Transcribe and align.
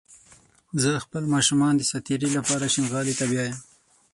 زه 0.81 0.91
خپل 1.05 1.23
ماشومان 1.33 1.73
د 1.77 1.81
ساعتيرى 1.91 2.27
لپاره 2.37 2.71
شينغالي 2.73 3.13
ته 3.19 3.25
بيايم 3.31 3.57